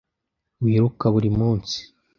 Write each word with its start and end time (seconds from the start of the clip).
Wiruka 0.63 1.05
buri 1.13 1.29
munsi? 1.39 1.77